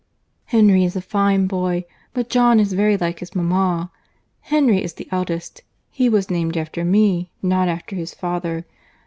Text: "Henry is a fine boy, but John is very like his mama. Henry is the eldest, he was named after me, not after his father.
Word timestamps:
"Henry 0.45 0.83
is 0.83 0.95
a 0.95 0.99
fine 1.01 1.45
boy, 1.45 1.85
but 2.11 2.27
John 2.27 2.59
is 2.59 2.73
very 2.73 2.97
like 2.97 3.19
his 3.19 3.35
mama. 3.35 3.91
Henry 4.39 4.83
is 4.83 4.93
the 4.93 5.07
eldest, 5.11 5.61
he 5.91 6.09
was 6.09 6.27
named 6.31 6.57
after 6.57 6.83
me, 6.83 7.29
not 7.43 7.67
after 7.67 7.95
his 7.95 8.11
father. 8.11 8.65